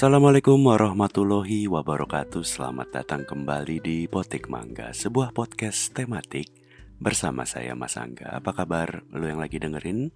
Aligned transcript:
Assalamualaikum 0.00 0.64
warahmatullahi 0.64 1.68
wabarakatuh. 1.68 2.40
Selamat 2.40 2.88
datang 2.88 3.28
kembali 3.28 3.84
di 3.84 4.08
Potik 4.08 4.48
Mangga 4.48 4.96
Sebuah 4.96 5.36
podcast 5.36 5.92
tematik 5.92 6.48
Bersama 6.96 7.44
saya 7.44 7.76
Mas 7.76 8.00
Angga. 8.00 8.40
Apa 8.40 8.56
kabar 8.56 9.04
lo 9.12 9.28
yang 9.28 9.44
lagi 9.44 9.60
dengerin? 9.60 10.08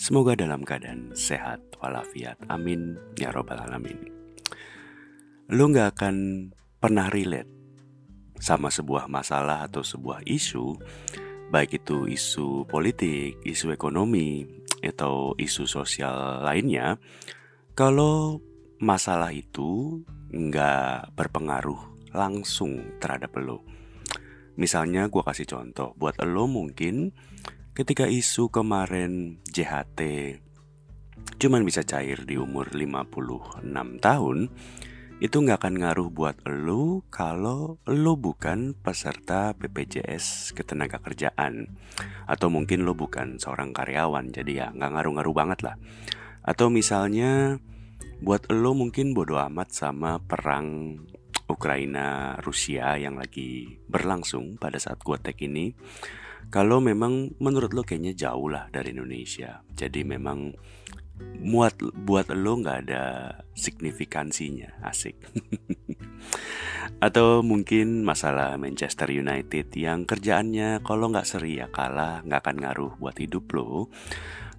Semoga 0.00 0.32
dalam 0.32 0.64
keadaan 0.64 1.12
sehat 1.12 1.60
walafiat. 1.76 2.40
Amin. 2.48 2.96
Ya 3.20 3.28
robbal 3.28 3.60
alamin. 3.60 4.00
Lo 5.52 5.68
gak 5.76 6.00
akan 6.00 6.48
pernah 6.80 7.12
relate 7.12 7.52
Sama 8.40 8.72
sebuah 8.72 9.12
masalah 9.12 9.68
atau 9.68 9.84
sebuah 9.84 10.24
isu 10.24 10.80
Baik 11.52 11.84
itu 11.84 12.08
isu 12.08 12.64
politik, 12.64 13.44
isu 13.44 13.76
ekonomi 13.76 14.48
Atau 14.80 15.36
isu 15.36 15.68
sosial 15.68 16.48
lainnya 16.48 16.96
Kalau 17.76 18.47
masalah 18.78 19.34
itu 19.34 20.02
nggak 20.30 21.14
berpengaruh 21.14 22.10
langsung 22.14 22.98
terhadap 23.02 23.34
lo. 23.38 23.62
Misalnya 24.58 25.06
gue 25.06 25.22
kasih 25.22 25.46
contoh, 25.46 25.94
buat 25.94 26.18
lo 26.22 26.50
mungkin 26.50 27.14
ketika 27.74 28.10
isu 28.10 28.50
kemarin 28.50 29.38
JHT 29.46 30.00
cuman 31.38 31.62
bisa 31.62 31.86
cair 31.86 32.26
di 32.26 32.34
umur 32.34 32.74
56 32.74 33.62
tahun, 34.02 34.50
itu 35.18 35.36
nggak 35.42 35.58
akan 35.58 35.74
ngaruh 35.82 36.08
buat 36.14 36.36
lo 36.46 37.02
kalau 37.10 37.82
lo 37.90 38.14
bukan 38.14 38.78
peserta 38.78 39.50
BPJS 39.54 40.54
ketenagakerjaan 40.54 41.74
atau 42.30 42.46
mungkin 42.46 42.86
lo 42.86 42.94
bukan 42.94 43.42
seorang 43.42 43.74
karyawan 43.74 44.30
jadi 44.30 44.52
ya 44.54 44.66
nggak 44.70 44.90
ngaruh-ngaruh 44.94 45.34
banget 45.34 45.66
lah 45.66 45.74
atau 46.46 46.70
misalnya 46.70 47.58
Buat 48.18 48.50
lo 48.50 48.74
mungkin 48.74 49.14
bodoh 49.14 49.38
amat 49.38 49.70
sama 49.70 50.18
perang 50.18 50.98
Ukraina 51.48 52.36
Rusia 52.44 52.98
yang 53.00 53.16
lagi 53.16 53.80
berlangsung 53.88 54.60
pada 54.60 54.76
saat 54.76 55.00
gue 55.00 55.16
tag 55.22 55.38
ini. 55.40 55.72
Kalau 56.48 56.80
memang 56.80 57.36
menurut 57.40 57.72
lo 57.76 57.84
kayaknya 57.84 58.16
jauh 58.16 58.48
lah 58.52 58.68
dari 58.72 58.92
Indonesia. 58.92 59.64
Jadi 59.72 60.04
memang 60.04 60.52
muat 61.38 61.78
buat 61.78 62.30
lo 62.30 62.62
nggak 62.62 62.78
ada 62.86 63.04
signifikansinya 63.54 64.82
asik 64.86 65.18
atau 67.06 67.42
mungkin 67.42 68.02
masalah 68.02 68.54
Manchester 68.58 69.10
United 69.10 69.70
yang 69.74 70.06
kerjaannya 70.06 70.82
kalau 70.82 71.10
nggak 71.10 71.26
seri 71.26 71.58
ya 71.58 71.70
kalah 71.70 72.22
nggak 72.22 72.42
akan 72.42 72.56
ngaruh 72.62 72.92
buat 72.98 73.16
hidup 73.18 73.50
lo 73.54 73.90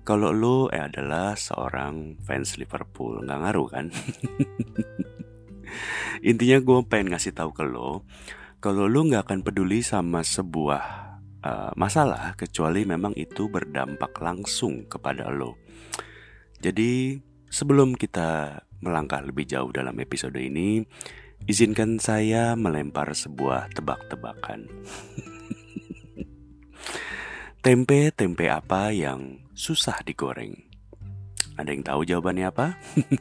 kalau 0.09 0.33
lo 0.33 0.73
eh 0.73 0.81
adalah 0.81 1.37
seorang 1.37 2.17
fans 2.25 2.57
Liverpool, 2.57 3.21
nggak 3.21 3.39
ngaruh 3.45 3.67
kan? 3.69 3.93
Intinya 6.33 6.57
gue 6.65 6.77
pengen 6.89 7.13
ngasih 7.13 7.37
tahu 7.37 7.53
ke 7.53 7.61
lo, 7.61 8.09
kalau 8.57 8.89
lo 8.89 9.05
nggak 9.05 9.29
akan 9.29 9.45
peduli 9.45 9.85
sama 9.85 10.25
sebuah 10.25 10.83
uh, 11.45 11.71
masalah 11.77 12.33
kecuali 12.33 12.89
memang 12.89 13.13
itu 13.13 13.53
berdampak 13.53 14.17
langsung 14.17 14.89
kepada 14.89 15.29
lo. 15.29 15.61
Jadi 16.57 17.21
sebelum 17.53 17.93
kita 17.93 18.65
melangkah 18.81 19.21
lebih 19.21 19.45
jauh 19.45 19.69
dalam 19.69 19.93
episode 20.01 20.41
ini, 20.41 20.81
izinkan 21.45 22.01
saya 22.01 22.57
melempar 22.57 23.13
sebuah 23.13 23.77
tebak-tebakan. 23.77 24.65
Tempe-tempe 27.59 28.47
apa 28.47 28.95
yang 28.95 29.35
susah 29.51 29.99
digoreng? 30.07 30.55
Ada 31.59 31.75
yang 31.75 31.83
tahu 31.83 32.07
jawabannya 32.07 32.47
apa? 32.47 32.79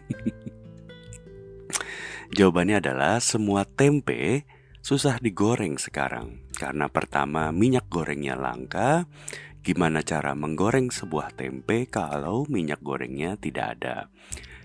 jawabannya 2.39 2.79
adalah 2.79 3.19
semua 3.19 3.67
tempe 3.67 4.47
susah 4.79 5.19
digoreng 5.19 5.75
sekarang. 5.75 6.47
Karena 6.55 6.87
pertama 6.87 7.51
minyak 7.51 7.91
gorengnya 7.91 8.39
langka, 8.39 9.11
gimana 9.67 10.07
cara 10.07 10.39
menggoreng 10.39 10.95
sebuah 10.95 11.35
tempe 11.35 11.91
kalau 11.91 12.47
minyak 12.47 12.79
gorengnya 12.79 13.35
tidak 13.43 13.83
ada. 13.83 14.07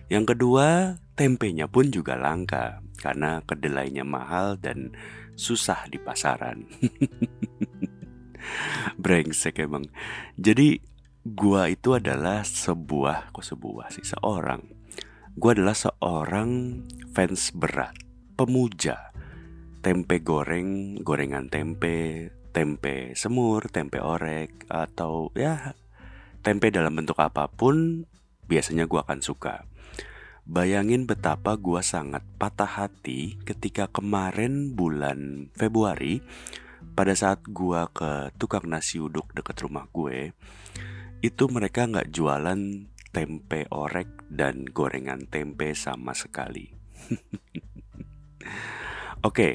Yang 0.05 0.37
kedua, 0.37 1.01
tempenya 1.17 1.65
pun 1.65 1.89
juga 1.89 2.13
langka 2.13 2.85
karena 3.01 3.41
kedelainya 3.41 4.05
mahal 4.05 4.53
dan 4.53 4.93
susah 5.33 5.89
di 5.89 5.97
pasaran. 5.97 6.61
Brengsek 9.03 9.63
emang. 9.63 9.87
Jadi 10.35 10.79
gua 11.23 11.71
itu 11.71 11.95
adalah 11.95 12.43
sebuah 12.43 13.31
kok 13.31 13.45
sebuah 13.45 13.91
sih 13.95 14.05
seorang. 14.05 14.63
Gua 15.33 15.55
adalah 15.55 15.73
seorang 15.73 16.83
fans 17.15 17.49
berat, 17.55 17.95
pemuja 18.37 19.13
tempe 19.83 20.23
goreng, 20.23 20.95
gorengan 21.03 21.51
tempe, 21.51 22.31
tempe 22.55 23.11
semur, 23.19 23.67
tempe 23.67 23.99
orek 23.99 24.63
atau 24.71 25.27
ya 25.35 25.75
tempe 26.39 26.71
dalam 26.71 26.95
bentuk 26.95 27.19
apa 27.19 27.51
pun 27.51 28.07
biasanya 28.47 28.87
gua 28.87 29.03
akan 29.03 29.19
suka. 29.19 29.67
Bayangin 30.47 31.03
betapa 31.03 31.59
gua 31.59 31.83
sangat 31.83 32.23
patah 32.39 32.67
hati 32.67 33.39
ketika 33.43 33.91
kemarin 33.91 34.71
bulan 34.71 35.51
Februari 35.55 36.23
pada 36.93 37.17
saat 37.17 37.41
gua 37.49 37.89
ke 37.89 38.29
tukang 38.37 38.69
nasi 38.69 39.01
uduk 39.01 39.33
deket 39.33 39.65
rumah 39.65 39.89
gue, 39.89 40.31
itu 41.25 41.43
mereka 41.49 41.89
nggak 41.89 42.13
jualan 42.13 42.61
tempe 43.13 43.65
orek 43.73 44.29
dan 44.29 44.65
gorengan 44.69 45.25
tempe 45.25 45.73
sama 45.73 46.13
sekali. 46.13 46.69
Oke, 49.23 49.29
okay, 49.29 49.53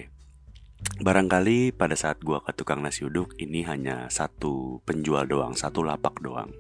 barangkali 0.99 1.75
pada 1.75 1.95
saat 1.95 2.19
gua 2.23 2.43
ke 2.43 2.55
tukang 2.59 2.83
nasi 2.83 3.07
uduk 3.07 3.39
ini 3.39 3.63
hanya 3.67 4.11
satu 4.11 4.83
penjual 4.83 5.27
doang, 5.31 5.55
satu 5.55 5.87
lapak 5.87 6.19
doang. 6.19 6.51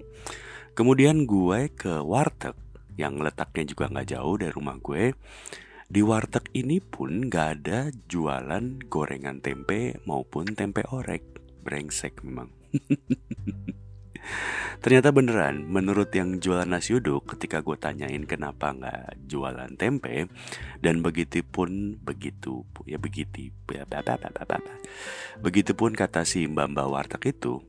Kemudian 0.78 1.26
gue 1.26 1.74
ke 1.74 1.98
warteg 2.06 2.54
yang 2.94 3.18
letaknya 3.18 3.66
juga 3.66 3.90
nggak 3.90 4.14
jauh 4.14 4.34
dari 4.38 4.54
rumah 4.54 4.78
gue 4.78 5.10
di 5.88 6.04
warteg 6.04 6.52
ini 6.52 6.84
pun 6.84 7.32
gak 7.32 7.64
ada 7.64 7.88
jualan 8.12 8.76
gorengan 8.92 9.40
tempe 9.40 9.96
maupun 10.04 10.52
tempe 10.52 10.84
orek. 10.84 11.24
Brengsek 11.64 12.20
memang. 12.20 12.52
Ternyata 14.84 15.16
beneran, 15.16 15.64
menurut 15.64 16.12
yang 16.12 16.44
jualan 16.44 16.68
nasi 16.68 16.92
uduk 16.92 17.32
ketika 17.32 17.64
gue 17.64 17.80
tanyain 17.80 18.28
kenapa 18.28 18.76
nggak 18.76 19.16
jualan 19.24 19.72
tempe 19.80 20.28
dan 20.84 21.00
begitu 21.00 21.40
pun 21.40 21.96
begitu 21.96 22.68
ya 22.84 23.00
begitu 23.00 23.48
ya 23.72 23.88
begitu 25.40 25.72
pun 25.72 25.96
kata 25.96 26.28
si 26.28 26.44
mbak 26.44 26.68
mbak 26.76 26.88
warteg 26.92 27.22
itu 27.32 27.64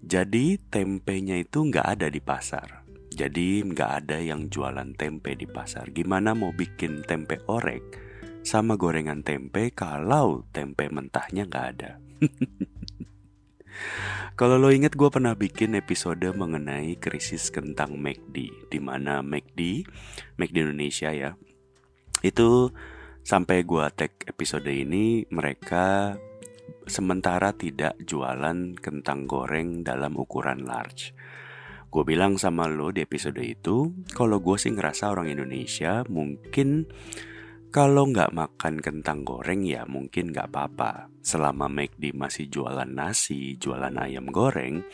jadi 0.00 0.62
tempenya 0.70 1.42
itu 1.42 1.66
nggak 1.66 1.98
ada 1.98 2.06
di 2.06 2.22
pasar 2.22 2.85
jadi 3.16 3.64
nggak 3.64 3.90
ada 4.04 4.20
yang 4.20 4.52
jualan 4.52 4.92
tempe 4.92 5.32
di 5.32 5.48
pasar. 5.48 5.88
Gimana 5.88 6.36
mau 6.36 6.52
bikin 6.52 7.00
tempe 7.00 7.40
orek 7.48 7.96
sama 8.44 8.76
gorengan 8.76 9.24
tempe 9.24 9.72
kalau 9.72 10.44
tempe 10.52 10.84
mentahnya 10.92 11.48
nggak 11.48 11.66
ada? 11.72 11.90
Kalau 14.36 14.56
lo 14.60 14.68
inget 14.72 14.96
gue 14.96 15.08
pernah 15.08 15.32
bikin 15.32 15.76
episode 15.76 16.24
mengenai 16.32 16.96
krisis 16.96 17.48
kentang 17.48 17.96
McD 17.96 18.68
di 18.72 18.78
mana 18.80 19.24
McD, 19.24 19.84
McD 20.36 20.56
Indonesia 20.64 21.12
ya 21.12 21.36
Itu 22.20 22.72
sampai 23.20 23.64
gue 23.64 23.84
tag 23.96 24.12
episode 24.28 24.68
ini 24.68 25.24
mereka 25.28 26.16
sementara 26.88 27.52
tidak 27.56 27.96
jualan 28.00 28.76
kentang 28.76 29.24
goreng 29.24 29.84
dalam 29.84 30.16
ukuran 30.16 30.64
large 30.64 31.16
Gue 31.96 32.04
bilang 32.04 32.36
sama 32.36 32.68
lo 32.68 32.92
di 32.92 33.00
episode 33.00 33.40
itu, 33.40 34.04
kalau 34.12 34.36
gue 34.44 34.60
sih 34.60 34.68
ngerasa 34.68 35.16
orang 35.16 35.32
Indonesia 35.32 36.04
mungkin 36.12 36.84
kalau 37.72 38.12
nggak 38.12 38.36
makan 38.36 38.84
kentang 38.84 39.24
goreng 39.24 39.64
ya 39.64 39.88
mungkin 39.88 40.28
nggak 40.28 40.52
apa-apa. 40.52 41.08
Selama 41.24 41.72
McD 41.72 42.12
masih 42.12 42.52
jualan 42.52 42.84
nasi, 42.84 43.56
jualan 43.56 43.96
ayam 43.96 44.28
goreng, 44.28 44.84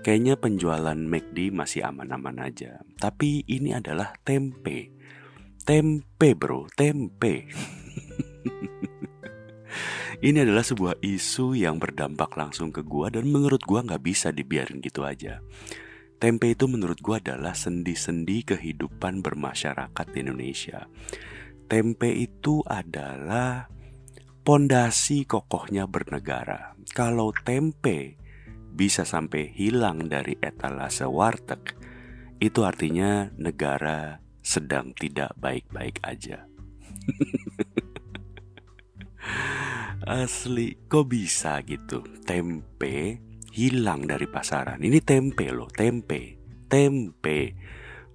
kayaknya 0.00 0.40
penjualan 0.40 0.96
McD 0.96 1.52
masih 1.52 1.84
aman-aman 1.84 2.40
aja. 2.40 2.80
Tapi 2.96 3.44
ini 3.44 3.76
adalah 3.76 4.16
tempe. 4.24 4.88
Tempe 5.68 6.32
bro, 6.32 6.64
tempe. 6.72 7.44
ini 10.24 10.38
adalah 10.40 10.64
sebuah 10.64 11.04
isu 11.04 11.60
yang 11.60 11.76
berdampak 11.76 12.32
langsung 12.40 12.72
ke 12.72 12.80
gua 12.80 13.12
dan 13.12 13.28
menurut 13.28 13.60
gua 13.68 13.84
nggak 13.84 14.00
bisa 14.00 14.32
dibiarin 14.32 14.80
gitu 14.80 15.04
aja. 15.04 15.44
Tempe 16.18 16.50
itu 16.50 16.66
menurut 16.66 16.98
gue 16.98 17.22
adalah 17.22 17.54
sendi-sendi 17.54 18.42
kehidupan 18.42 19.22
bermasyarakat 19.22 20.06
di 20.10 20.18
Indonesia. 20.18 20.90
Tempe 21.70 22.10
itu 22.10 22.58
adalah 22.66 23.70
pondasi 24.42 25.22
kokohnya 25.30 25.86
bernegara. 25.86 26.74
Kalau 26.90 27.30
tempe 27.30 28.18
bisa 28.74 29.06
sampai 29.06 29.54
hilang 29.54 30.10
dari 30.10 30.34
etalase 30.42 31.06
warteg, 31.06 31.78
itu 32.42 32.66
artinya 32.66 33.30
negara 33.38 34.18
sedang 34.42 34.90
tidak 34.98 35.38
baik-baik 35.38 36.02
aja. 36.02 36.50
Asli, 40.02 40.82
kok 40.90 41.06
bisa 41.06 41.62
gitu? 41.62 42.02
Tempe 42.26 43.27
hilang 43.52 44.04
dari 44.08 44.26
pasaran. 44.28 44.80
Ini 44.80 45.00
tempe 45.02 45.48
loh, 45.50 45.68
tempe. 45.70 46.36
Tempe. 46.68 47.54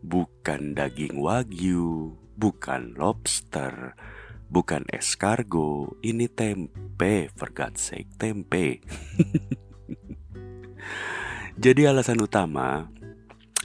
Bukan 0.03 0.75
daging 0.75 1.15
wagyu, 1.15 2.17
bukan 2.35 2.93
lobster, 2.99 3.95
bukan 4.51 4.83
escargot. 4.91 5.95
Ini 6.03 6.27
tempe, 6.29 7.31
for 7.33 7.49
God's 7.55 7.81
sake, 7.81 8.11
tempe. 8.19 8.83
Jadi 11.63 11.81
alasan 11.85 12.19
utama 12.19 12.89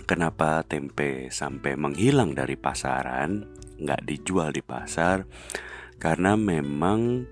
kenapa 0.08 0.64
tempe 0.64 1.28
sampai 1.28 1.76
menghilang 1.76 2.32
dari 2.32 2.56
pasaran, 2.56 3.44
nggak 3.76 4.08
dijual 4.08 4.56
di 4.56 4.64
pasar, 4.64 5.28
karena 6.00 6.32
memang 6.32 7.28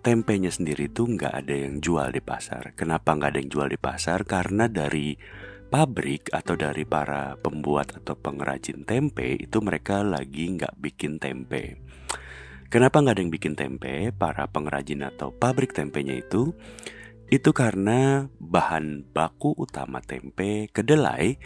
tempenya 0.00 0.48
sendiri 0.48 0.88
tuh 0.88 1.12
nggak 1.16 1.34
ada 1.44 1.54
yang 1.54 1.78
jual 1.84 2.08
di 2.08 2.24
pasar. 2.24 2.72
Kenapa 2.72 3.12
nggak 3.12 3.30
ada 3.36 3.38
yang 3.40 3.52
jual 3.52 3.68
di 3.68 3.78
pasar? 3.80 4.24
Karena 4.24 4.66
dari 4.66 5.14
pabrik 5.70 6.32
atau 6.34 6.58
dari 6.58 6.82
para 6.88 7.38
pembuat 7.38 7.94
atau 8.02 8.18
pengrajin 8.18 8.82
tempe 8.82 9.38
itu 9.38 9.62
mereka 9.62 10.02
lagi 10.02 10.50
nggak 10.56 10.74
bikin 10.80 11.22
tempe. 11.22 11.78
Kenapa 12.72 13.02
nggak 13.02 13.14
ada 13.14 13.22
yang 13.22 13.34
bikin 13.34 13.54
tempe? 13.54 14.10
Para 14.16 14.48
pengrajin 14.48 15.06
atau 15.06 15.30
pabrik 15.30 15.76
tempenya 15.76 16.18
itu 16.18 16.56
itu 17.30 17.54
karena 17.54 18.26
bahan 18.42 19.14
baku 19.14 19.54
utama 19.54 20.02
tempe 20.02 20.66
kedelai 20.74 21.38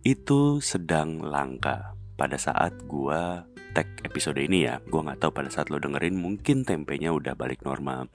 itu 0.00 0.64
sedang 0.64 1.20
langka 1.20 1.92
pada 2.16 2.40
saat 2.40 2.72
gua 2.88 3.44
tag 3.72 3.88
episode 4.04 4.40
ini 4.40 4.68
ya. 4.68 4.80
Gue 4.84 5.00
gak 5.04 5.20
tahu 5.20 5.32
pada 5.32 5.50
saat 5.52 5.68
lo 5.68 5.80
dengerin 5.80 6.16
mungkin 6.16 6.64
tempenya 6.64 7.12
udah 7.12 7.34
balik 7.34 7.64
normal. 7.64 8.08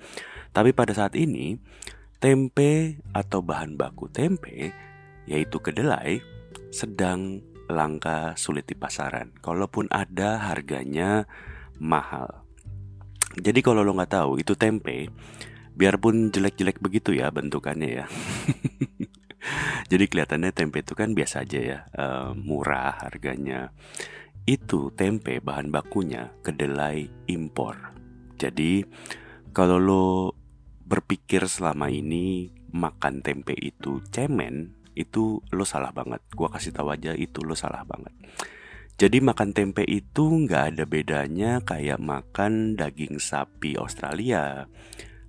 Tapi 0.54 0.72
pada 0.72 0.94
saat 0.94 1.18
ini 1.18 1.58
Tempe 2.22 3.04
atau 3.12 3.44
bahan 3.44 3.76
baku 3.76 4.08
tempe 4.08 4.72
Yaitu 5.28 5.60
kedelai 5.60 6.22
Sedang 6.72 7.42
langka 7.68 8.38
sulit 8.40 8.70
di 8.70 8.78
pasaran 8.78 9.34
Kalaupun 9.42 9.90
ada 9.92 10.40
harganya 10.48 11.26
mahal. 11.82 12.46
Jadi 13.34 13.60
kalau 13.66 13.82
lo 13.82 13.98
gak 13.98 14.14
tahu 14.14 14.40
itu 14.40 14.54
tempe 14.54 15.10
Biarpun 15.74 16.30
jelek-jelek 16.30 16.78
begitu 16.80 17.18
ya 17.18 17.34
bentukannya 17.34 17.90
ya. 17.90 18.06
Jadi 19.92 20.06
kelihatannya 20.06 20.54
tempe 20.56 20.86
itu 20.86 20.94
kan 20.96 21.12
biasa 21.18 21.44
aja 21.44 21.60
ya, 21.60 21.80
uh, 21.98 22.32
murah 22.38 23.04
harganya 23.04 23.74
itu 24.44 24.92
tempe 24.96 25.40
bahan 25.40 25.72
bakunya 25.72 26.32
kedelai 26.44 27.08
impor. 27.32 27.96
Jadi 28.36 28.84
kalau 29.56 29.80
lo 29.80 30.08
berpikir 30.84 31.48
selama 31.48 31.88
ini 31.88 32.52
makan 32.76 33.24
tempe 33.24 33.56
itu 33.56 34.04
cemen, 34.12 34.76
itu 35.00 35.40
lo 35.54 35.64
salah 35.64 35.96
banget. 35.96 36.20
Gua 36.36 36.52
kasih 36.52 36.76
tahu 36.76 36.92
aja 36.92 37.16
itu 37.16 37.40
lo 37.46 37.56
salah 37.56 37.88
banget. 37.88 38.12
Jadi 38.94 39.18
makan 39.24 39.56
tempe 39.56 39.82
itu 39.88 40.46
nggak 40.46 40.76
ada 40.76 40.84
bedanya 40.86 41.64
kayak 41.66 41.98
makan 41.98 42.78
daging 42.78 43.18
sapi 43.18 43.74
Australia 43.74 44.70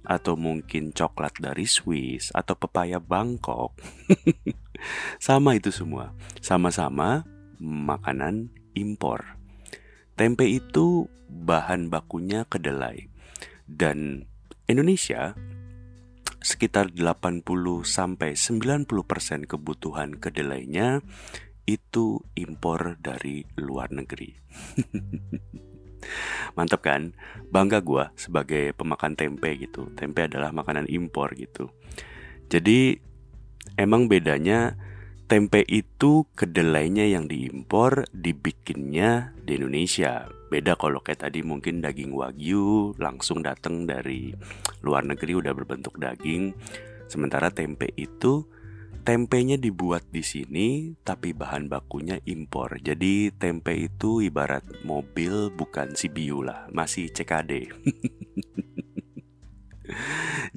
atau 0.05 0.37
mungkin 0.37 0.93
coklat 0.93 1.41
dari 1.41 1.65
Swiss 1.65 2.29
atau 2.37 2.59
pepaya 2.61 3.01
Bangkok. 3.01 3.81
Sama 5.25 5.57
itu 5.57 5.73
semua. 5.73 6.13
Sama-sama 6.45 7.25
makanan 7.57 8.53
impor. 8.75 9.39
Tempe 10.15 10.47
itu 10.47 11.11
bahan 11.27 11.91
bakunya 11.91 12.47
kedelai 12.47 13.11
dan 13.67 14.31
Indonesia 14.71 15.35
sekitar 16.45 16.93
80 16.93 17.41
sampai 17.89 18.37
90% 18.37 19.49
kebutuhan 19.49 20.21
kedelainya 20.21 21.01
itu 21.65 22.21
impor 22.37 23.01
dari 23.01 23.49
luar 23.57 23.89
negeri. 23.89 24.37
Mantap 26.57 26.85
kan? 26.85 27.17
Bangga 27.49 27.81
gue 27.81 28.13
sebagai 28.21 28.77
pemakan 28.77 29.17
tempe 29.17 29.57
gitu. 29.57 29.89
Tempe 29.97 30.29
adalah 30.29 30.53
makanan 30.53 30.85
impor 30.93 31.33
gitu. 31.33 31.73
Jadi 32.53 33.01
emang 33.81 34.07
bedanya 34.07 34.77
tempe 35.25 35.65
itu 35.65 36.29
kedelainya 36.37 37.09
yang 37.09 37.25
diimpor 37.25 38.05
dibikinnya 38.13 39.33
di 39.41 39.57
Indonesia. 39.57 40.29
Beda 40.53 40.77
kalau 40.77 41.01
kayak 41.01 41.27
tadi 41.27 41.41
mungkin 41.41 41.81
daging 41.81 42.13
wagyu 42.13 42.93
langsung 43.01 43.41
datang 43.41 43.89
dari 43.89 44.37
luar 44.85 45.09
negeri 45.09 45.41
udah 45.41 45.57
berbentuk 45.57 45.97
daging. 45.97 46.53
Sementara 47.09 47.51
tempe 47.51 47.91
itu 47.97 48.45
tempenya 49.05 49.61
dibuat 49.61 50.09
di 50.09 50.25
sini 50.25 50.97
tapi 51.05 51.33
bahan 51.33 51.69
bakunya 51.69 52.19
impor. 52.25 52.81
Jadi 52.81 53.31
tempe 53.37 53.77
itu 53.77 54.25
ibarat 54.25 54.65
mobil 54.85 55.53
bukan 55.53 55.93
CBU 55.93 56.45
lah, 56.45 56.69
masih 56.73 57.13
CKD. 57.13 57.53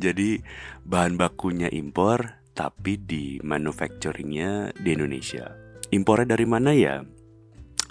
Jadi 0.03 0.39
bahan 0.87 1.19
bakunya 1.19 1.67
impor 1.67 2.36
tapi 2.57 2.97
di 2.97 3.37
manufacturingnya 3.45 4.73
di 4.73 4.97
Indonesia. 4.97 5.53
Impornya 5.93 6.33
dari 6.33 6.49
mana 6.49 6.73
ya? 6.73 7.05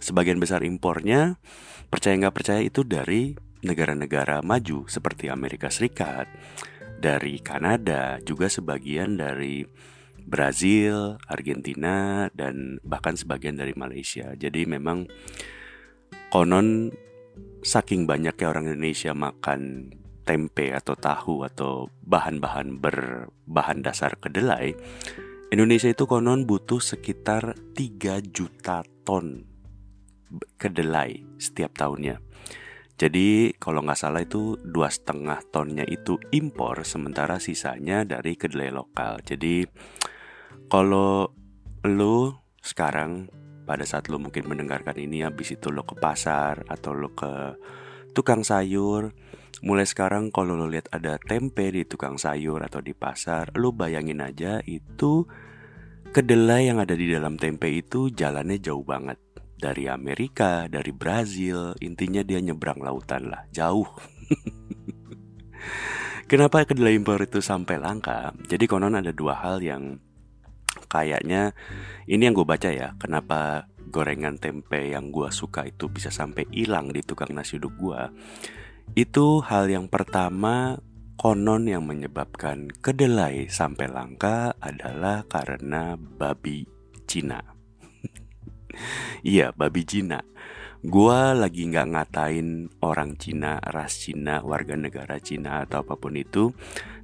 Sebagian 0.03 0.43
besar 0.43 0.67
impornya 0.67 1.39
percaya 1.87 2.19
nggak 2.19 2.35
percaya 2.35 2.61
itu 2.67 2.83
dari 2.83 3.39
negara-negara 3.63 4.43
maju 4.43 4.91
seperti 4.91 5.31
Amerika 5.31 5.71
Serikat, 5.71 6.27
dari 6.99 7.39
Kanada, 7.39 8.19
juga 8.27 8.51
sebagian 8.51 9.15
dari 9.15 9.63
Brazil, 10.27 11.15
Argentina, 11.31 12.27
dan 12.35 12.83
bahkan 12.83 13.15
sebagian 13.15 13.55
dari 13.55 13.73
Malaysia. 13.79 14.35
Jadi 14.35 14.67
memang 14.67 15.07
konon 16.35 16.91
saking 17.63 18.05
banyaknya 18.11 18.47
orang 18.51 18.67
Indonesia 18.67 19.15
makan 19.15 19.91
tempe 20.27 20.75
atau 20.75 20.99
tahu 20.99 21.47
atau 21.47 21.87
bahan-bahan 22.03 22.83
berbahan 22.83 23.81
dasar 23.81 24.19
kedelai, 24.19 24.75
Indonesia 25.55 25.87
itu 25.87 26.11
konon 26.11 26.43
butuh 26.43 26.83
sekitar 26.83 27.55
3 27.79 28.19
juta 28.35 28.83
ton 29.07 29.47
kedelai 30.59 31.23
setiap 31.39 31.71
tahunnya. 31.79 32.19
Jadi 32.97 33.55
kalau 33.61 33.85
nggak 33.85 34.01
salah 34.01 34.25
itu 34.25 34.57
dua 34.59 34.89
setengah 34.89 35.45
tonnya 35.53 35.85
itu 35.85 36.17
impor, 36.33 36.81
sementara 36.83 37.37
sisanya 37.37 38.09
dari 38.09 38.35
kedelai 38.35 38.73
lokal. 38.73 39.21
Jadi 39.21 39.69
kalau 40.67 41.29
lo 41.87 42.17
sekarang 42.59 43.31
pada 43.69 43.85
saat 43.85 44.09
lo 44.09 44.17
mungkin 44.17 44.49
mendengarkan 44.49 44.97
ini 44.97 45.23
habis 45.23 45.55
itu 45.55 45.69
lo 45.69 45.85
ke 45.85 45.95
pasar 45.95 46.65
atau 46.67 46.97
lo 46.97 47.13
ke 47.13 47.55
tukang 48.17 48.41
sayur 48.41 49.13
Mulai 49.65 49.89
sekarang 49.89 50.29
kalau 50.29 50.53
lo 50.53 50.69
lihat 50.69 50.93
ada 50.93 51.17
tempe 51.17 51.73
di 51.73 51.89
tukang 51.89 52.21
sayur 52.21 52.61
atau 52.61 52.85
di 52.85 52.93
pasar, 52.93 53.57
lo 53.57 53.73
bayangin 53.73 54.21
aja 54.21 54.61
itu 54.69 55.25
kedelai 56.13 56.69
yang 56.69 56.77
ada 56.77 56.93
di 56.93 57.09
dalam 57.09 57.41
tempe 57.41 57.73
itu 57.73 58.13
jalannya 58.13 58.61
jauh 58.61 58.85
banget. 58.85 59.17
Dari 59.57 59.89
Amerika, 59.89 60.69
dari 60.69 60.93
Brazil, 60.93 61.73
intinya 61.81 62.21
dia 62.21 62.45
nyebrang 62.45 62.85
lautan 62.85 63.33
lah, 63.33 63.49
jauh. 63.49 63.89
Kenapa 66.31 66.69
kedelai 66.69 66.93
impor 66.93 67.25
itu 67.25 67.41
sampai 67.41 67.81
langka? 67.81 68.37
Jadi 68.45 68.69
konon 68.69 68.99
ada 68.99 69.17
dua 69.17 69.41
hal 69.41 69.65
yang 69.65 69.97
kayaknya 70.93 71.57
ini 72.05 72.29
yang 72.29 72.37
gue 72.37 72.45
baca 72.45 72.69
ya. 72.69 72.93
Kenapa 73.01 73.65
gorengan 73.89 74.37
tempe 74.37 74.93
yang 74.93 75.09
gue 75.09 75.33
suka 75.33 75.65
itu 75.65 75.89
bisa 75.89 76.13
sampai 76.13 76.45
hilang 76.53 76.93
di 76.93 77.01
tukang 77.01 77.33
nasi 77.33 77.57
uduk 77.57 77.73
gue? 77.81 78.03
Itu 78.93 79.43
hal 79.43 79.73
yang 79.73 79.91
pertama 79.91 80.79
konon 81.17 81.67
yang 81.67 81.89
menyebabkan 81.89 82.69
kedelai 82.85 83.49
sampai 83.49 83.89
langka 83.89 84.53
adalah 84.61 85.25
karena 85.27 85.97
babi 85.97 86.69
Cina. 87.09 87.41
iya, 89.27 89.51
babi 89.57 89.83
Cina. 89.83 90.21
Gua 90.87 91.35
lagi 91.35 91.67
nggak 91.67 91.89
ngatain 91.89 92.71
orang 92.85 93.19
Cina, 93.19 93.59
ras 93.59 94.07
Cina, 94.07 94.45
warga 94.45 94.77
negara 94.79 95.19
Cina 95.19 95.67
atau 95.67 95.83
apa 95.83 95.99
pun 95.99 96.15
itu. 96.15 96.53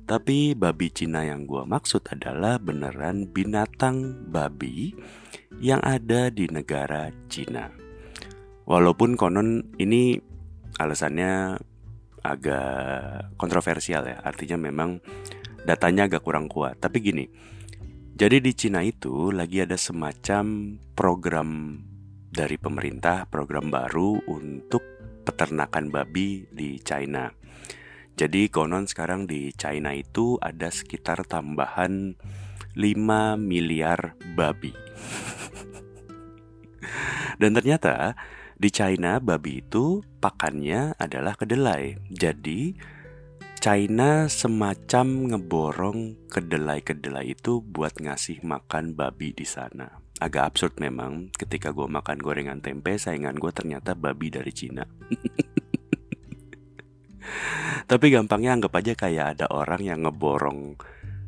Tapi 0.05 0.53
babi 0.53 0.93
Cina 0.93 1.25
yang 1.25 1.49
gua 1.49 1.65
maksud 1.65 2.05
adalah 2.13 2.61
beneran 2.61 3.27
binatang 3.33 4.29
babi 4.31 4.93
yang 5.59 5.81
ada 5.83 6.29
di 6.29 6.47
negara 6.47 7.11
Cina. 7.33 7.73
Walaupun 8.69 9.19
konon 9.19 9.75
ini 9.81 10.21
alasannya 10.79 11.59
agak 12.23 13.35
kontroversial 13.37 14.07
ya. 14.07 14.23
Artinya 14.23 14.57
memang 14.57 15.03
datanya 15.67 16.07
agak 16.07 16.23
kurang 16.23 16.47
kuat. 16.47 16.79
Tapi 16.79 16.99
gini, 17.03 17.27
jadi 18.15 18.39
di 18.39 18.53
Cina 18.55 18.83
itu 18.83 19.35
lagi 19.35 19.63
ada 19.63 19.75
semacam 19.75 20.77
program 20.95 21.81
dari 22.33 22.57
pemerintah, 22.57 23.29
program 23.29 23.69
baru 23.69 24.23
untuk 24.31 24.81
peternakan 25.23 25.93
babi 25.93 26.49
di 26.49 26.81
China. 26.81 27.31
Jadi 28.13 28.53
konon 28.53 28.85
sekarang 28.85 29.25
di 29.25 29.51
China 29.57 29.97
itu 29.97 30.37
ada 30.39 30.69
sekitar 30.69 31.25
tambahan 31.25 32.13
5 32.77 33.41
miliar 33.41 34.17
babi. 34.37 34.73
Dan 37.41 37.57
ternyata 37.57 38.13
di 38.63 38.71
China 38.71 39.19
babi 39.19 39.59
itu 39.59 40.07
pakannya 40.23 40.95
adalah 40.95 41.35
kedelai. 41.35 41.99
Jadi 42.07 42.79
China 43.59 44.31
semacam 44.31 45.35
ngeborong 45.35 46.31
kedelai-kedelai 46.31 47.35
itu 47.35 47.59
buat 47.59 47.99
ngasih 47.99 48.47
makan 48.47 48.95
babi 48.95 49.35
di 49.35 49.43
sana. 49.43 49.91
Agak 50.23 50.55
absurd 50.55 50.79
memang 50.79 51.35
ketika 51.35 51.75
gue 51.75 51.91
makan 51.91 52.23
gorengan 52.23 52.63
tempe 52.63 52.95
saingan 53.03 53.35
gue 53.35 53.51
ternyata 53.51 53.99
babi 53.99 54.31
dari 54.31 54.55
Cina. 54.55 54.87
Tapi 57.91 58.07
gampangnya 58.15 58.55
anggap 58.55 58.79
aja 58.79 58.95
kayak 58.95 59.27
ada 59.39 59.51
orang 59.51 59.83
yang 59.83 60.07
ngeborong 60.07 60.79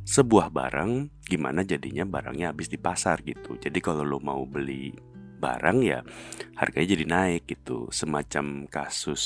sebuah 0.07 0.55
barang, 0.55 1.11
gimana 1.27 1.67
jadinya 1.67 2.07
barangnya 2.07 2.55
habis 2.55 2.71
di 2.71 2.79
pasar 2.79 3.27
gitu. 3.27 3.59
Jadi 3.59 3.83
kalau 3.83 4.07
lo 4.07 4.23
mau 4.23 4.47
beli 4.47 5.14
barang 5.45 5.79
ya 5.85 6.01
harganya 6.57 6.89
jadi 6.97 7.05
naik 7.05 7.43
gitu. 7.45 7.93
Semacam 7.93 8.65
kasus 8.65 9.23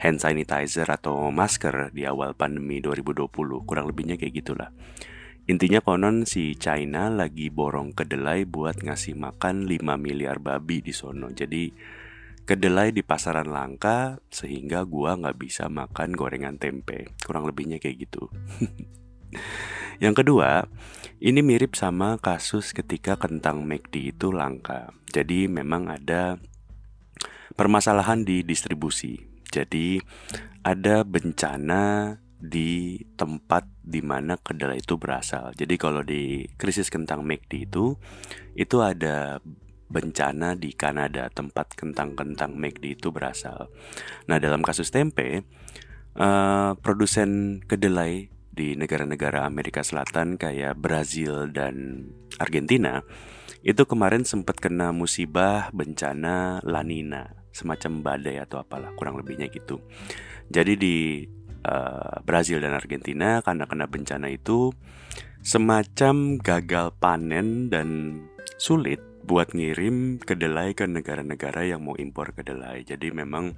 hand 0.00 0.16
sanitizer 0.16 0.88
atau 0.88 1.28
masker 1.28 1.92
di 1.92 2.08
awal 2.08 2.32
pandemi 2.32 2.80
2020, 2.80 3.28
kurang 3.68 3.84
lebihnya 3.92 4.16
kayak 4.16 4.40
gitulah. 4.40 4.72
Intinya 5.44 5.84
konon 5.84 6.24
si 6.24 6.56
China 6.56 7.12
lagi 7.12 7.52
borong 7.52 7.92
kedelai 7.92 8.48
buat 8.48 8.80
ngasih 8.80 9.18
makan 9.18 9.68
5 9.68 9.82
miliar 10.00 10.40
babi 10.40 10.80
di 10.80 10.94
sono. 10.94 11.28
Jadi 11.28 11.68
kedelai 12.46 12.94
di 12.94 13.02
pasaran 13.04 13.50
langka 13.50 14.22
sehingga 14.30 14.86
gua 14.88 15.18
nggak 15.18 15.36
bisa 15.36 15.66
makan 15.68 16.16
gorengan 16.16 16.56
tempe. 16.56 17.12
Kurang 17.20 17.44
lebihnya 17.50 17.82
kayak 17.82 18.08
gitu. 18.08 18.30
Yang 20.00 20.24
kedua, 20.24 20.64
ini 21.20 21.44
mirip 21.44 21.76
sama 21.76 22.16
kasus 22.16 22.72
ketika 22.72 23.20
kentang 23.20 23.68
McD 23.68 24.16
itu 24.16 24.32
langka. 24.32 24.96
Jadi 25.12 25.46
memang 25.46 25.92
ada 25.92 26.40
permasalahan 27.52 28.24
di 28.24 28.40
distribusi. 28.40 29.20
Jadi 29.52 30.00
ada 30.64 31.04
bencana 31.04 32.16
di 32.40 32.96
tempat 33.20 33.68
di 33.84 34.00
mana 34.00 34.40
kedelai 34.40 34.80
itu 34.80 34.96
berasal. 34.96 35.52
Jadi 35.52 35.76
kalau 35.76 36.00
di 36.00 36.48
krisis 36.56 36.88
kentang 36.88 37.20
McD 37.20 37.68
itu 37.68 38.00
itu 38.56 38.80
ada 38.80 39.44
bencana 39.90 40.56
di 40.56 40.72
Kanada 40.72 41.28
tempat 41.28 41.76
kentang-kentang 41.76 42.56
McD 42.56 42.96
itu 42.96 43.12
berasal. 43.12 43.68
Nah 44.24 44.40
dalam 44.40 44.64
kasus 44.64 44.88
tempe, 44.88 45.44
uh, 46.16 46.72
produsen 46.80 47.60
kedelai 47.68 48.32
di 48.50 48.74
negara-negara 48.74 49.46
Amerika 49.46 49.80
Selatan 49.86 50.34
kayak 50.34 50.74
Brazil 50.76 51.48
dan 51.54 52.06
Argentina 52.42 52.98
itu 53.62 53.82
kemarin 53.86 54.26
sempat 54.26 54.58
kena 54.58 54.90
musibah 54.90 55.70
bencana 55.70 56.58
lanina 56.66 57.40
semacam 57.54 58.02
badai 58.02 58.42
atau 58.42 58.62
apalah 58.62 58.94
kurang 58.94 59.18
lebihnya 59.20 59.50
gitu. 59.50 59.82
Jadi 60.50 60.72
di 60.74 60.96
uh, 61.66 62.22
Brazil 62.24 62.58
dan 62.62 62.74
Argentina 62.74 63.42
karena 63.44 63.68
kena 63.68 63.86
bencana 63.86 64.32
itu 64.32 64.72
semacam 65.40 66.36
gagal 66.40 66.96
panen 67.00 67.68
dan 67.68 67.88
sulit 68.56 69.00
buat 69.24 69.52
ngirim 69.52 70.18
kedelai 70.20 70.72
ke 70.74 70.88
negara-negara 70.88 71.68
yang 71.68 71.84
mau 71.84 71.94
impor 71.96 72.32
kedelai. 72.32 72.82
Jadi 72.82 73.12
memang 73.12 73.54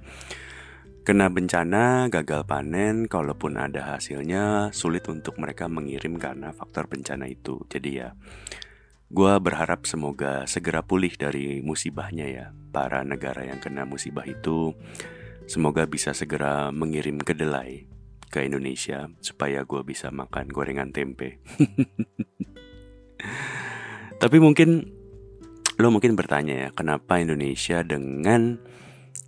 kena 1.03 1.27
bencana, 1.27 2.07
gagal 2.07 2.47
panen, 2.47 3.11
kalaupun 3.11 3.59
ada 3.59 3.95
hasilnya 3.95 4.71
sulit 4.71 5.03
untuk 5.11 5.35
mereka 5.35 5.67
mengirim 5.67 6.15
karena 6.15 6.55
faktor 6.55 6.87
bencana 6.87 7.27
itu. 7.27 7.59
Jadi 7.67 7.99
ya, 7.99 8.15
gue 9.11 9.33
berharap 9.43 9.83
semoga 9.83 10.47
segera 10.47 10.81
pulih 10.81 11.11
dari 11.19 11.59
musibahnya 11.59 12.27
ya. 12.27 12.45
Para 12.73 13.03
negara 13.03 13.45
yang 13.45 13.59
kena 13.59 13.85
musibah 13.85 14.25
itu 14.25 14.73
semoga 15.45 15.85
bisa 15.85 16.15
segera 16.15 16.71
mengirim 16.71 17.19
kedelai 17.19 17.85
ke 18.31 18.41
Indonesia 18.41 19.11
supaya 19.21 19.61
gue 19.67 19.81
bisa 19.85 20.09
makan 20.09 20.49
gorengan 20.49 20.89
tempe. 20.89 21.43
Tapi 24.23 24.39
mungkin 24.39 25.03
Lo 25.81 25.89
mungkin 25.89 26.13
bertanya 26.13 26.53
ya, 26.53 26.69
kenapa 26.69 27.17
Indonesia 27.17 27.81
dengan 27.81 28.61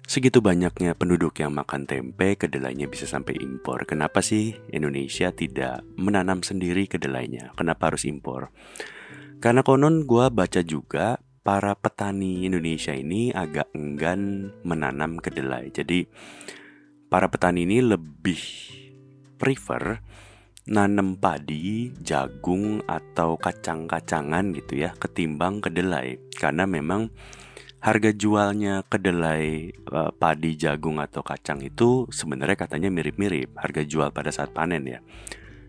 segitu 0.05 0.41
banyaknya 0.41 0.93
penduduk 0.93 1.37
yang 1.41 1.53
makan 1.53 1.89
tempe, 1.89 2.39
kedelainya 2.39 2.89
bisa 2.89 3.05
sampai 3.05 3.37
impor? 3.41 3.85
Kenapa 3.89 4.21
sih 4.21 4.57
Indonesia 4.69 5.33
tidak 5.33 5.85
menanam 5.97 6.41
sendiri 6.41 6.87
kedelainya? 6.87 7.53
Kenapa 7.57 7.93
harus 7.93 8.05
impor? 8.07 8.53
Karena 9.43 9.61
konon 9.61 10.07
gue 10.07 10.25
baca 10.31 10.61
juga 10.65 11.19
para 11.45 11.77
petani 11.77 12.41
Indonesia 12.49 12.97
ini 12.97 13.29
agak 13.29 13.69
enggan 13.77 14.49
menanam 14.65 15.21
kedelai. 15.21 15.69
Jadi 15.69 16.09
para 17.05 17.29
petani 17.29 17.69
ini 17.69 17.85
lebih 17.85 18.41
prefer 19.37 20.01
nanam 20.65 21.21
padi, 21.21 21.93
jagung 22.01 22.81
atau 22.89 23.37
kacang-kacangan 23.37 24.49
gitu 24.57 24.81
ya 24.81 24.97
ketimbang 24.97 25.61
kedelai 25.61 26.17
karena 26.33 26.65
memang 26.65 27.13
harga 27.85 28.09
jualnya 28.17 28.81
kedelai 28.89 29.69
uh, 29.93 30.09
padi, 30.09 30.57
jagung 30.57 30.97
atau 30.97 31.21
kacang 31.21 31.61
itu 31.61 32.09
sebenarnya 32.09 32.57
katanya 32.57 32.89
mirip-mirip 32.89 33.53
harga 33.53 33.85
jual 33.85 34.09
pada 34.09 34.33
saat 34.33 34.49
panen 34.57 34.89
ya. 34.89 34.99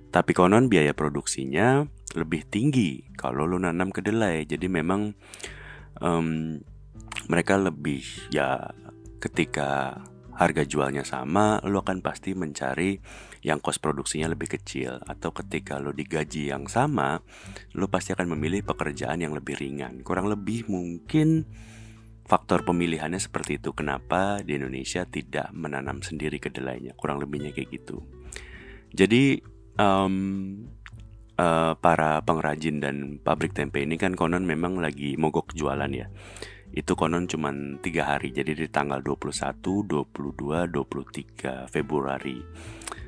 Tapi 0.09 0.33
konon 0.33 0.73
biaya 0.73 0.97
produksinya 0.97 1.85
lebih 2.17 2.49
tinggi 2.49 3.05
kalau 3.21 3.45
lo 3.45 3.61
nanam 3.61 3.93
kedelai. 3.93 4.49
Jadi 4.49 4.65
memang 4.65 5.13
um, 6.01 6.57
mereka 7.29 7.61
lebih 7.61 8.01
ya 8.33 8.73
ketika 9.21 10.01
harga 10.41 10.65
jualnya 10.65 11.05
sama, 11.05 11.61
lo 11.69 11.85
akan 11.85 12.01
pasti 12.01 12.33
mencari 12.33 12.97
yang 13.45 13.61
kos 13.61 13.77
produksinya 13.77 14.33
lebih 14.33 14.57
kecil 14.57 15.05
atau 15.05 15.37
ketika 15.37 15.77
lo 15.77 15.93
digaji 15.95 16.51
yang 16.51 16.67
sama 16.67 17.23
lo 17.79 17.87
pasti 17.87 18.11
akan 18.11 18.35
memilih 18.35 18.67
pekerjaan 18.67 19.23
yang 19.23 19.39
lebih 19.39 19.55
ringan 19.55 20.03
kurang 20.03 20.27
lebih 20.27 20.67
mungkin 20.67 21.47
faktor 22.27 22.67
pemilihannya 22.67 23.23
seperti 23.23 23.63
itu. 23.63 23.71
Kenapa 23.73 24.43
di 24.43 24.59
Indonesia 24.59 25.07
tidak 25.07 25.55
menanam 25.55 26.03
sendiri 26.03 26.43
kedelainya? 26.43 26.99
Kurang 26.99 27.23
lebihnya 27.23 27.55
kayak 27.55 27.71
gitu. 27.71 28.03
Jadi 28.91 29.41
um, 29.79 30.67
uh, 31.39 31.73
para 31.79 32.21
pengrajin 32.27 32.83
dan 32.83 33.23
pabrik 33.23 33.55
tempe 33.55 33.81
ini 33.81 33.95
kan 33.97 34.19
konon 34.19 34.43
memang 34.43 34.83
lagi 34.83 35.15
mogok 35.15 35.55
jualan 35.55 35.91
ya. 35.95 36.11
Itu 36.75 36.99
konon 36.99 37.31
cuma 37.31 37.55
tiga 37.81 38.11
hari. 38.11 38.35
Jadi 38.35 38.53
di 38.59 38.67
tanggal 38.67 39.01
21, 39.01 39.87
22, 39.87 40.67
23 40.69 41.71
Februari. 41.71 42.43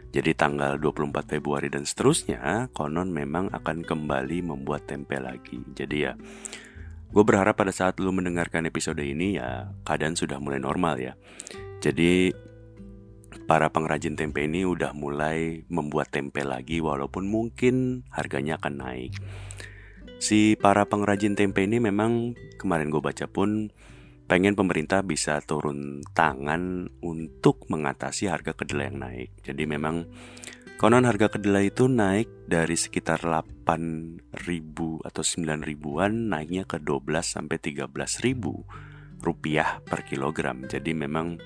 Jadi 0.09 0.33
tanggal 0.33 0.81
24 0.81 1.37
Februari 1.37 1.69
dan 1.69 1.85
seterusnya 1.85 2.73
konon 2.73 3.13
memang 3.13 3.53
akan 3.53 3.85
kembali 3.85 4.41
membuat 4.41 4.89
tempe 4.89 5.21
lagi. 5.21 5.61
Jadi 5.77 5.97
ya 6.01 6.17
gue 7.09 7.25
berharap 7.25 7.57
pada 7.57 7.73
saat 7.73 7.97
lu 7.99 8.13
mendengarkan 8.13 8.69
episode 8.69 9.01
ini 9.01 9.41
ya 9.41 9.73
keadaan 9.89 10.15
sudah 10.15 10.37
mulai 10.37 10.61
normal 10.61 11.01
ya. 11.01 11.17
Jadi 11.81 12.33
para 13.49 13.73
pengrajin 13.73 14.17
tempe 14.17 14.45
ini 14.45 14.69
udah 14.69 14.93
mulai 14.93 15.65
membuat 15.73 16.13
tempe 16.13 16.45
lagi 16.45 16.85
walaupun 16.85 17.25
mungkin 17.25 18.05
harganya 18.13 18.61
akan 18.61 18.75
naik. 18.85 19.13
Si 20.19 20.59
para 20.59 20.85
pengrajin 20.85 21.39
tempe 21.39 21.65
ini 21.65 21.81
memang 21.81 22.37
kemarin 22.61 22.93
gue 22.93 23.01
baca 23.01 23.25
pun 23.31 23.71
pengen 24.29 24.53
pemerintah 24.53 25.01
bisa 25.01 25.41
turun 25.41 26.05
tangan 26.13 26.93
untuk 27.01 27.65
mengatasi 27.73 28.29
harga 28.29 28.53
kedelai 28.53 28.93
yang 28.93 29.01
naik. 29.01 29.31
Jadi 29.41 29.65
memang 29.65 30.05
konon 30.79 31.11
harga 31.11 31.27
kedelai 31.27 31.75
itu 31.75 31.91
naik 31.91 32.31
dari 32.47 32.79
sekitar 32.79 33.27
8 33.27 33.67
ribu 34.47 35.03
atau 35.03 35.27
9 35.27 35.67
ribuan 35.67 36.31
naiknya 36.31 36.71
ke 36.71 36.79
12 36.79 37.03
sampai 37.19 37.59
13 37.59 37.91
ribu 38.23 38.63
rupiah 39.19 39.83
per 39.83 40.07
kilogram. 40.07 40.71
Jadi 40.71 40.95
memang 40.95 41.43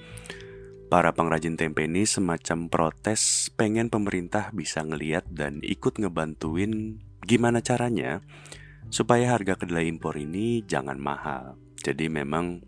para 0.92 1.16
pengrajin 1.16 1.56
tempe 1.56 1.88
ini 1.88 2.04
semacam 2.04 2.68
protes 2.68 3.48
pengen 3.56 3.88
pemerintah 3.88 4.52
bisa 4.52 4.84
ngeliat 4.84 5.24
dan 5.32 5.64
ikut 5.64 5.96
ngebantuin 5.96 7.00
gimana 7.24 7.64
caranya 7.64 8.20
supaya 8.92 9.32
harga 9.32 9.56
kedelai 9.56 9.88
impor 9.88 10.20
ini 10.20 10.60
jangan 10.68 11.00
mahal. 11.00 11.56
Jadi 11.80 12.12
memang 12.12 12.60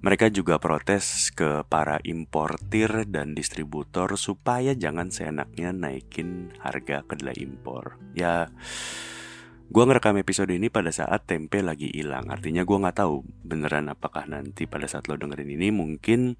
mereka 0.00 0.32
juga 0.32 0.56
protes 0.56 1.28
ke 1.32 1.64
para 1.68 2.00
importir 2.08 3.04
dan 3.08 3.36
distributor 3.36 4.16
supaya 4.16 4.72
jangan 4.72 5.12
seenaknya 5.12 5.76
naikin 5.76 6.56
harga 6.60 7.04
kedelai 7.04 7.36
impor. 7.40 8.00
Ya 8.16 8.48
Gue 9.70 9.86
ngerekam 9.86 10.18
episode 10.18 10.50
ini 10.50 10.66
pada 10.66 10.90
saat 10.90 11.30
tempe 11.30 11.62
lagi 11.62 11.94
hilang 11.94 12.26
Artinya 12.26 12.66
gue 12.66 12.74
gak 12.74 13.06
tahu 13.06 13.22
beneran 13.46 13.86
apakah 13.86 14.26
nanti 14.26 14.66
pada 14.66 14.90
saat 14.90 15.06
lo 15.06 15.14
dengerin 15.14 15.46
ini 15.46 15.70
Mungkin 15.70 16.34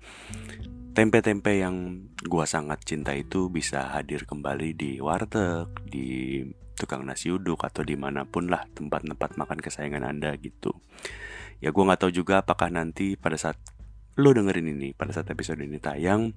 tempe-tempe 0.99 1.63
yang 1.63 2.11
gue 2.27 2.43
sangat 2.51 2.83
cinta 2.83 3.15
itu 3.15 3.47
bisa 3.47 3.95
hadir 3.95 4.27
kembali 4.27 4.75
di 4.75 4.99
warteg 4.99 5.71
Di 5.87 6.43
tukang 6.75 7.07
nasi 7.07 7.31
uduk 7.31 7.63
atau 7.63 7.87
di 7.87 7.95
mana 7.95 8.27
pun 8.27 8.51
lah 8.51 8.67
tempat-tempat 8.73 9.39
makan 9.39 9.63
kesayangan 9.63 10.11
anda 10.11 10.33
gitu 10.41 10.75
Ya 11.61 11.71
gue 11.73 11.85
gak 11.85 12.01
tahu 12.01 12.13
juga 12.13 12.41
apakah 12.41 12.73
nanti 12.73 13.15
pada 13.21 13.37
saat 13.37 13.61
lo 14.19 14.37
dengerin 14.37 14.77
ini 14.77 14.93
pada 14.93 15.17
saat 15.17 15.33
episode 15.33 15.65
ini 15.65 15.81
tayang 15.81 16.37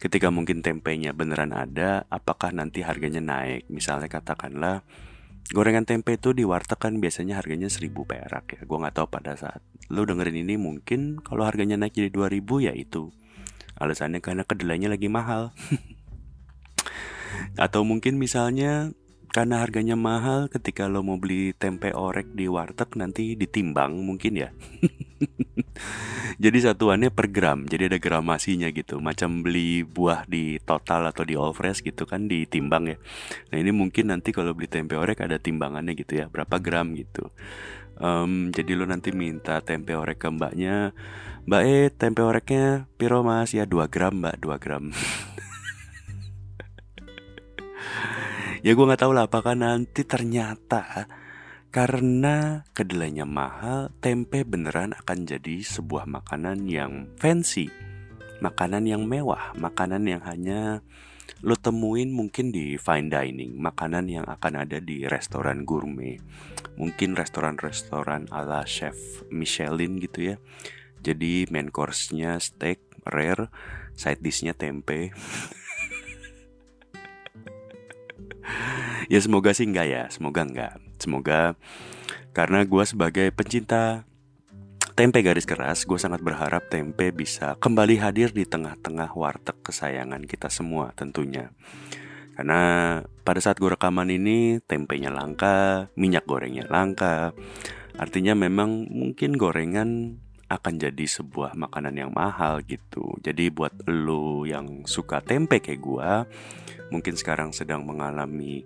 ketika 0.00 0.32
mungkin 0.32 0.64
tempenya 0.64 1.12
beneran 1.12 1.52
ada 1.52 2.08
apakah 2.08 2.54
nanti 2.54 2.80
harganya 2.80 3.20
naik 3.20 3.68
misalnya 3.68 4.08
katakanlah 4.08 4.86
Gorengan 5.48 5.88
tempe 5.88 6.20
itu 6.20 6.36
di 6.36 6.44
warteg 6.44 6.76
kan 6.76 7.00
biasanya 7.00 7.40
harganya 7.40 7.72
1000 7.72 7.88
perak 8.04 8.52
ya. 8.52 8.60
Gua 8.68 8.84
nggak 8.84 9.00
tahu 9.00 9.08
pada 9.08 9.32
saat 9.32 9.64
lu 9.88 10.04
dengerin 10.04 10.44
ini 10.44 10.60
mungkin 10.60 11.24
kalau 11.24 11.48
harganya 11.48 11.80
naik 11.80 11.96
jadi 11.96 12.12
2000 12.12 12.68
ya 12.68 12.76
itu. 12.76 13.08
Alasannya 13.80 14.20
karena 14.20 14.44
kedelainya 14.44 14.92
lagi 14.92 15.08
mahal. 15.08 15.56
Atau 17.64 17.88
mungkin 17.88 18.20
misalnya 18.20 18.92
karena 19.38 19.62
harganya 19.62 19.94
mahal 19.94 20.50
ketika 20.50 20.90
lo 20.90 21.06
mau 21.06 21.14
beli 21.14 21.54
tempe 21.54 21.94
orek 21.94 22.34
di 22.34 22.50
warteg 22.50 22.90
nanti 22.98 23.38
ditimbang 23.38 23.94
mungkin 24.02 24.34
ya. 24.34 24.50
jadi 26.42 26.58
satuannya 26.58 27.14
per 27.14 27.30
gram 27.30 27.62
jadi 27.62 27.86
ada 27.86 28.02
gramasinya 28.02 28.66
gitu. 28.74 28.98
Macam 28.98 29.46
beli 29.46 29.86
buah 29.86 30.26
di 30.26 30.58
total 30.66 31.06
atau 31.06 31.22
di 31.22 31.38
all 31.38 31.54
fresh 31.54 31.86
gitu 31.86 32.02
kan 32.02 32.26
ditimbang 32.26 32.90
ya. 32.90 32.98
Nah 33.54 33.62
ini 33.62 33.70
mungkin 33.70 34.10
nanti 34.10 34.34
kalau 34.34 34.58
beli 34.58 34.66
tempe 34.66 34.98
orek 34.98 35.22
ada 35.22 35.38
timbangannya 35.38 35.94
gitu 35.94 36.18
ya 36.18 36.26
berapa 36.26 36.58
gram 36.58 36.98
gitu. 36.98 37.30
Um, 37.94 38.50
jadi 38.50 38.74
lo 38.74 38.90
nanti 38.90 39.14
minta 39.14 39.62
tempe 39.62 39.94
orek 39.94 40.18
ke 40.18 40.34
mbaknya 40.34 40.90
mbak 41.46 41.62
eh 41.62 41.86
tempe 41.94 42.26
oreknya 42.26 42.90
piro 42.98 43.22
mas? 43.22 43.54
Ya 43.54 43.70
2 43.70 43.86
gram 43.86 44.18
mbak 44.18 44.42
2 44.42 44.58
gram 44.58 44.90
ya 48.62 48.72
gue 48.74 48.84
nggak 48.84 49.02
tahu 49.02 49.12
lah 49.14 49.30
apakah 49.30 49.54
nanti 49.54 50.02
ternyata 50.02 51.06
karena 51.68 52.64
kedelainya 52.72 53.28
mahal, 53.28 53.92
tempe 54.00 54.40
beneran 54.40 54.96
akan 54.96 55.28
jadi 55.28 55.60
sebuah 55.60 56.08
makanan 56.08 56.64
yang 56.64 57.12
fancy, 57.20 57.68
makanan 58.40 58.88
yang 58.88 59.04
mewah, 59.04 59.52
makanan 59.52 60.08
yang 60.08 60.24
hanya 60.24 60.80
lo 61.44 61.54
temuin 61.60 62.08
mungkin 62.08 62.56
di 62.56 62.80
fine 62.80 63.12
dining, 63.12 63.60
makanan 63.60 64.08
yang 64.08 64.24
akan 64.24 64.64
ada 64.64 64.80
di 64.80 65.04
restoran 65.04 65.68
gourmet, 65.68 66.16
mungkin 66.80 67.12
restoran-restoran 67.12 68.32
ala 68.32 68.64
chef 68.64 68.96
Michelin 69.28 70.00
gitu 70.00 70.34
ya. 70.34 70.36
Jadi 71.04 71.46
main 71.52 71.68
course-nya 71.68 72.40
steak 72.40 72.80
rare, 73.04 73.52
side 73.92 74.24
dish-nya 74.24 74.56
tempe. 74.56 75.12
ya 79.12 79.18
semoga 79.20 79.52
sih 79.54 79.68
enggak 79.68 79.86
ya, 79.88 80.04
semoga 80.08 80.42
enggak. 80.44 80.74
Semoga 80.98 81.54
karena 82.34 82.62
gue 82.62 82.84
sebagai 82.86 83.26
pencinta 83.34 84.06
tempe 84.98 85.22
garis 85.22 85.46
keras, 85.46 85.86
gue 85.86 85.98
sangat 85.98 86.22
berharap 86.22 86.66
tempe 86.70 87.14
bisa 87.14 87.54
kembali 87.58 88.02
hadir 88.02 88.34
di 88.34 88.42
tengah-tengah 88.42 89.14
warteg 89.14 89.58
kesayangan 89.62 90.22
kita 90.26 90.50
semua 90.50 90.90
tentunya. 90.94 91.54
Karena 92.38 93.02
pada 93.26 93.42
saat 93.42 93.58
gue 93.58 93.66
rekaman 93.66 94.14
ini 94.14 94.62
tempenya 94.62 95.10
langka, 95.10 95.90
minyak 95.98 96.22
gorengnya 96.22 96.70
langka. 96.70 97.34
Artinya 97.98 98.38
memang 98.38 98.86
mungkin 98.86 99.34
gorengan 99.34 100.22
akan 100.48 100.74
jadi 100.80 101.04
sebuah 101.04 101.54
makanan 101.60 101.94
yang 101.94 102.12
mahal 102.12 102.64
gitu. 102.64 103.20
Jadi 103.20 103.52
buat 103.52 103.84
lo 103.84 104.48
yang 104.48 104.88
suka 104.88 105.20
tempe 105.20 105.60
kayak 105.60 105.80
gue, 105.80 106.10
mungkin 106.88 107.14
sekarang 107.14 107.52
sedang 107.52 107.84
mengalami 107.84 108.64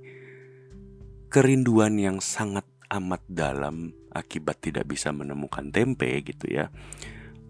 kerinduan 1.26 1.98
yang 1.98 2.22
sangat 2.22 2.62
amat 2.92 3.24
dalam 3.26 3.90
akibat 4.14 4.62
tidak 4.62 4.86
bisa 4.86 5.10
menemukan 5.10 5.74
tempe 5.74 6.22
gitu 6.22 6.46
ya. 6.46 6.70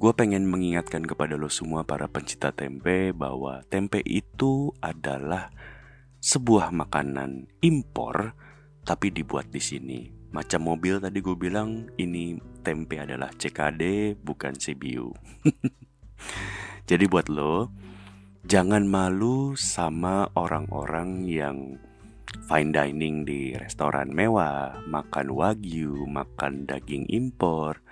Gue 0.00 0.16
pengen 0.16 0.48
mengingatkan 0.48 1.06
kepada 1.06 1.38
lo 1.38 1.46
semua 1.46 1.86
para 1.86 2.08
pencinta 2.10 2.50
tempe 2.50 3.14
bahwa 3.14 3.62
tempe 3.68 4.02
itu 4.02 4.74
adalah 4.82 5.52
sebuah 6.22 6.74
makanan 6.74 7.50
impor 7.62 8.34
tapi 8.82 9.14
dibuat 9.14 9.50
di 9.50 9.62
sini. 9.62 10.00
Macam 10.32 10.64
mobil 10.64 10.98
tadi 10.98 11.20
gue 11.20 11.36
bilang 11.36 11.86
ini 12.00 12.38
tempe 12.62 13.02
adalah 13.02 13.34
CKD 13.34 14.14
bukan 14.16 14.54
CBU. 14.54 15.10
Jadi 16.88 17.04
buat 17.10 17.26
lo 17.26 17.68
jangan 18.42 18.86
malu 18.86 19.54
sama 19.54 20.26
orang-orang 20.34 21.26
yang 21.26 21.78
fine 22.46 22.74
dining 22.74 23.22
di 23.22 23.54
restoran 23.54 24.10
mewah, 24.10 24.82
makan 24.88 25.30
wagyu, 25.30 26.06
makan 26.08 26.66
daging 26.66 27.06
impor, 27.12 27.82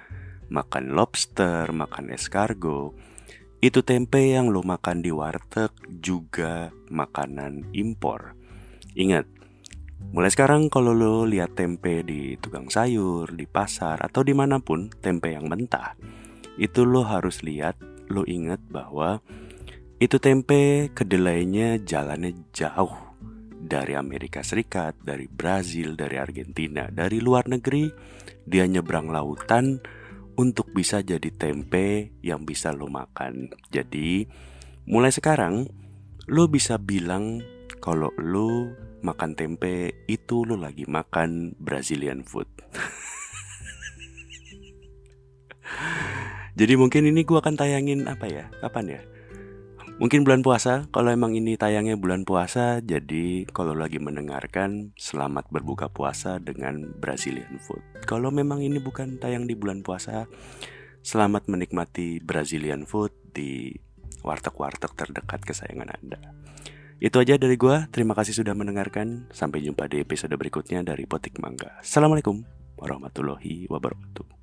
makan 0.51 0.97
lobster, 0.97 1.71
makan 1.71 2.11
escargot. 2.11 2.97
Itu 3.61 3.85
tempe 3.85 4.33
yang 4.33 4.49
lo 4.49 4.65
makan 4.65 5.05
di 5.05 5.13
warteg 5.13 5.71
juga 6.01 6.73
makanan 6.89 7.71
impor. 7.77 8.33
Ingat, 8.97 9.29
mulai 10.11 10.33
sekarang 10.33 10.73
kalau 10.73 10.97
lo 10.97 11.29
lihat 11.29 11.53
tempe 11.53 12.01
di 12.01 12.41
tukang 12.41 12.73
sayur, 12.73 13.37
di 13.37 13.45
pasar, 13.45 14.01
atau 14.01 14.25
di 14.25 14.33
mana 14.33 14.59
pun 14.59 14.89
tempe 14.89 15.37
yang 15.37 15.47
mentah, 15.47 15.95
itu 16.57 16.89
lo 16.89 17.05
harus 17.05 17.45
lihat, 17.45 17.77
lo 18.09 18.25
ingat 18.25 18.59
bahwa 18.73 19.21
itu 20.01 20.17
tempe 20.17 20.89
kedelainya 20.97 21.85
jalannya 21.85 22.49
jauh 22.57 23.11
dari 23.61 23.93
Amerika 23.95 24.41
Serikat, 24.41 24.97
dari 25.05 25.29
Brazil, 25.29 25.93
dari 25.95 26.17
Argentina, 26.17 26.89
dari 26.89 27.21
luar 27.21 27.47
negeri, 27.47 27.93
dia 28.49 28.65
nyebrang 28.65 29.13
lautan 29.13 29.79
untuk 30.41 30.73
bisa 30.73 31.05
jadi 31.05 31.29
tempe 31.29 32.17
yang 32.25 32.49
bisa 32.49 32.73
lo 32.73 32.89
makan. 32.89 33.53
Jadi, 33.69 34.25
mulai 34.89 35.13
sekarang 35.13 35.69
lo 36.27 36.49
bisa 36.49 36.81
bilang 36.81 37.45
kalau 37.85 38.09
lo 38.17 38.73
makan 39.01 39.37
tempe 39.37 39.93
itu 40.09 40.45
lo 40.45 40.57
lagi 40.57 40.85
makan 40.89 41.57
Brazilian 41.57 42.25
food. 42.25 42.47
Jadi 46.59 46.75
mungkin 46.77 47.09
ini 47.09 47.25
gue 47.25 47.39
akan 47.41 47.57
tayangin 47.57 48.05
apa 48.11 48.27
ya? 48.29 48.53
Kapan 48.61 49.01
ya? 49.01 49.03
Mungkin 50.01 50.25
bulan 50.25 50.41
puasa, 50.41 50.89
kalau 50.97 51.13
emang 51.13 51.37
ini 51.37 51.61
tayangnya 51.61 51.93
bulan 51.93 52.25
puasa, 52.25 52.81
jadi 52.81 53.45
kalau 53.53 53.77
lagi 53.77 54.01
mendengarkan, 54.01 54.97
selamat 54.97 55.53
berbuka 55.53 55.93
puasa 55.93 56.41
dengan 56.41 56.97
Brazilian 56.97 57.61
food. 57.61 57.85
Kalau 58.09 58.33
memang 58.33 58.65
ini 58.65 58.81
bukan 58.81 59.21
tayang 59.21 59.45
di 59.45 59.53
bulan 59.53 59.85
puasa, 59.85 60.25
selamat 61.05 61.53
menikmati 61.53 62.17
Brazilian 62.25 62.89
food 62.89 63.13
di 63.37 63.77
warteg-warteg 64.25 64.93
terdekat 64.97 65.45
kesayangan 65.45 65.93
Anda. 65.93 66.40
Itu 67.01 67.17
aja 67.17 67.41
dari 67.41 67.57
gua. 67.57 67.89
Terima 67.89 68.13
kasih 68.13 68.37
sudah 68.37 68.53
mendengarkan. 68.53 69.33
Sampai 69.33 69.65
jumpa 69.65 69.89
di 69.89 70.05
episode 70.05 70.37
berikutnya 70.37 70.85
dari 70.85 71.09
Potik 71.09 71.41
Mangga. 71.41 71.81
Assalamualaikum 71.81 72.45
warahmatullahi 72.77 73.65
wabarakatuh. 73.73 74.40